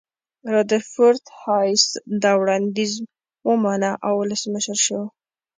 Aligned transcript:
رادرفورد 0.53 1.23
هایس 1.41 1.85
دا 2.23 2.31
وړاندیز 2.41 2.93
ومانه 3.49 3.91
او 4.07 4.13
ولسمشر 4.21 4.77
شو. 4.85 5.01